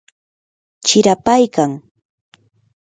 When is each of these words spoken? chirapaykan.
chirapaykan. 0.85 1.71